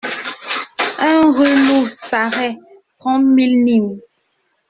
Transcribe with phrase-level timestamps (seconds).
[0.97, 2.57] un rue Lou Sarraie,
[2.97, 3.99] trente mille Nîmes